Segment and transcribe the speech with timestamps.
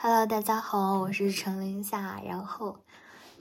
[0.00, 2.20] Hello，大家好，我是陈林夏。
[2.24, 2.76] 然后，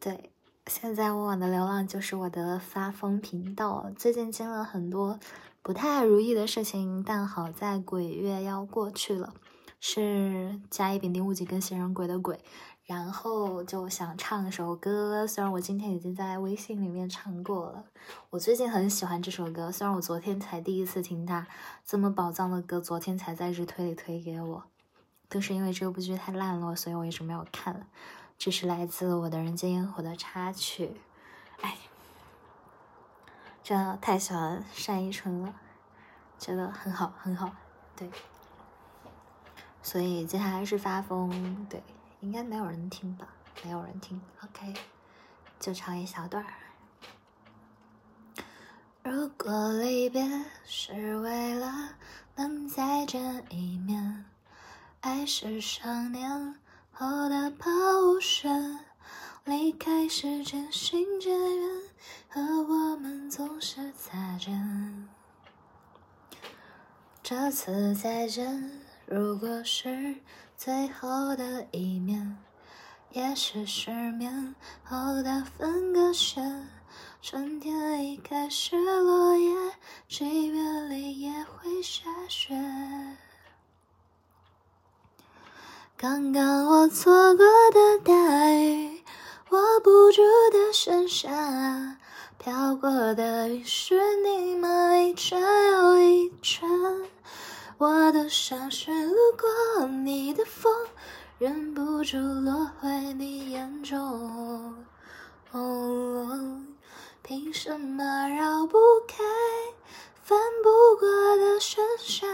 [0.00, 0.32] 对，
[0.66, 3.88] 现在我的流浪就是我的发疯频道。
[3.96, 5.20] 最近经历了很多
[5.62, 9.32] 不太如意的事情，但好在鬼月要过去了，
[9.78, 12.40] 是甲乙丙丁戊己庚辛壬癸的癸。
[12.82, 17.84] 然后就想唱一首歌，虽然我今天已经在微信里面唱过了。
[18.30, 21.46] 我最近很喜欢这首歌，虽然我昨天才第一次听它
[21.86, 24.64] 这么宝藏的歌，昨天才在日推里推给我。
[25.30, 27.86] 都是因为这部剧太烂了，所以我一直没有看。
[28.36, 31.00] 这是来自我的人间烟火的插曲，
[31.62, 31.78] 哎，
[33.62, 35.54] 真的太喜欢单依纯了，
[36.38, 37.54] 觉得很好很好，
[37.96, 38.10] 对。
[39.82, 41.82] 所以接下来是发疯，对，
[42.20, 43.26] 应该没有人听吧？
[43.62, 44.74] 没有人听，OK，
[45.58, 46.50] 就唱一小段儿。
[49.02, 50.22] 如果离别
[50.64, 51.90] 是为了
[52.36, 53.99] 能再见一面。
[55.00, 56.54] 爱是想念
[56.92, 57.70] 后的抛
[58.04, 58.80] 物线
[59.44, 61.68] 离开时渐行渐远，
[62.28, 65.08] 和我们总是擦肩。
[67.22, 68.70] 这次再见，
[69.06, 70.16] 如果是
[70.54, 72.36] 最后的一面，
[73.10, 76.68] 也是失眠后的分割线。
[77.22, 79.54] 春天已开始落叶，
[80.08, 82.54] 七月里也会下雪。
[86.00, 88.14] 刚刚我错过的大
[88.54, 89.02] 雨，
[89.50, 91.28] 握不住的盛夏，
[92.38, 94.96] 飘过的雨是你吗？
[94.96, 95.38] 一圈
[95.72, 96.66] 又一圈，
[97.76, 100.72] 我的像是路过你的风，
[101.36, 104.74] 忍不住落回你眼中。
[107.22, 109.22] 凭什么绕不开
[110.22, 112.26] 翻不过的盛夏？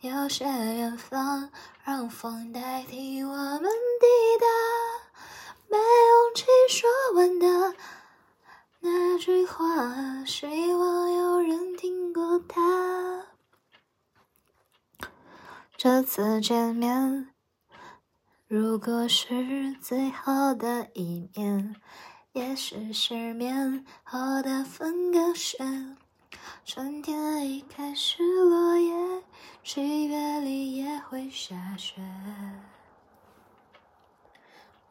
[0.00, 1.48] 有些远方。
[1.88, 4.06] 让风代替我们抵
[4.38, 4.46] 达，
[5.70, 7.74] 没勇气说完的
[8.80, 13.24] 那句话，希望有人听过它。
[15.78, 17.30] 这次见面，
[18.46, 21.74] 如果是最后的一面，
[22.32, 25.96] 也是失眠后的分割线。
[26.64, 29.22] 春天已开始落叶，
[29.64, 32.00] 七月里也会下雪。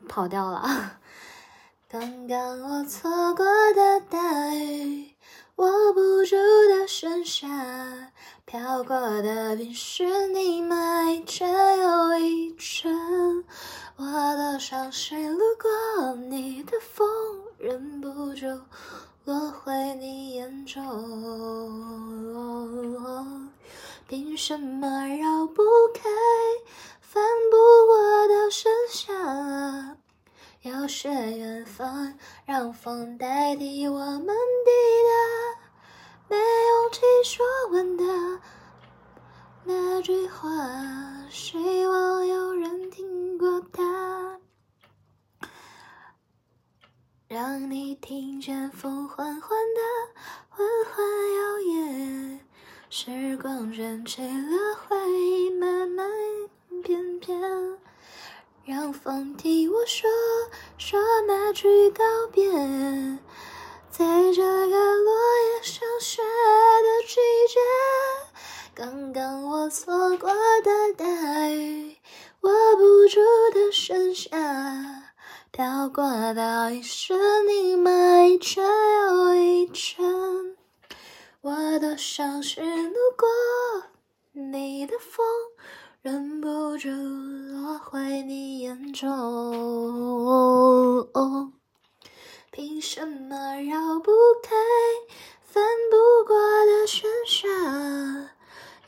[0.07, 0.99] 跑掉了。
[1.89, 5.15] 刚刚我错过的大雨，
[5.55, 6.35] 握不住
[6.69, 7.47] 的盛夏，
[8.45, 12.93] 飘过的冰是，你埋一圈又一圈。
[13.95, 17.07] 我的伤是路过你的风，
[17.57, 18.45] 忍不住。
[19.23, 20.83] 落回你眼中，
[24.07, 25.63] 凭什么绕不
[25.93, 26.09] 开
[27.01, 27.57] 翻不
[27.87, 29.97] 过的盛夏？
[30.61, 34.71] 要学远方，让风代替我们抵
[35.03, 35.59] 达。
[36.29, 38.39] 没勇气说完的
[39.65, 40.47] 那句话，
[41.29, 44.39] 希望有人听过它。
[47.27, 48.96] 让你听见风
[53.27, 56.07] 时光卷起了回忆，慢慢
[56.81, 57.37] 翩翩。
[58.63, 60.09] 让风替我说
[60.77, 62.49] 说那句告别，
[63.89, 67.15] 在这个落叶上雪的季
[67.49, 67.59] 节。
[68.73, 70.29] 刚刚我错过
[70.63, 71.97] 的大雨，
[72.39, 73.19] 握不住
[73.53, 74.29] 的盛夏。
[75.51, 80.05] 飘过的已是你埋一圈又一圈，
[81.41, 83.27] 我的伤是路过
[84.31, 85.25] 你的风，
[86.01, 89.07] 忍不住落回你眼中。
[92.51, 94.11] 凭什么绕不
[94.41, 94.55] 开
[95.43, 97.47] 翻不过的盛夏？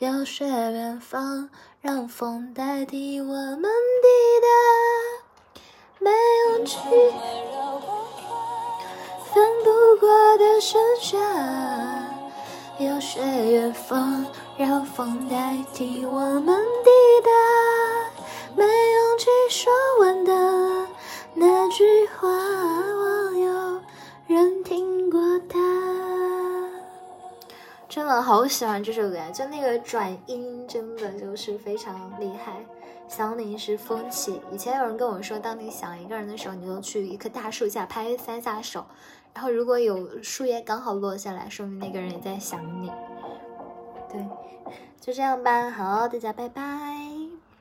[0.00, 1.48] 要学远方，
[1.80, 4.08] 让风代替我们抵
[4.42, 4.48] 达。
[5.98, 6.10] 没
[6.48, 6.78] 勇气
[9.32, 11.18] 翻不过的盛夏，
[12.80, 14.24] 有些远方
[14.56, 16.90] 让风代替我们抵
[17.22, 17.30] 达。
[18.56, 20.32] 没勇气说完的
[28.20, 32.64] 好喜欢这首歌，就那个转音，真的就是非常厉害。
[33.08, 34.40] 想你是风起。
[34.52, 38.86] 以前有人跟我说，当你想一个人的时候，你就去一棵大树下拍三下手，
[39.34, 42.90] 然后如果有树叶刚好落下来，说明那个人也在想你。
[44.10, 44.24] 对，
[45.00, 45.70] 就这样吧。
[45.70, 47.09] 好，大家拜拜。